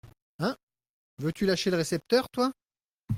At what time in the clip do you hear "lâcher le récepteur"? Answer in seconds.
1.45-2.27